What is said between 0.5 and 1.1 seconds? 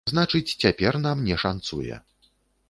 цяпер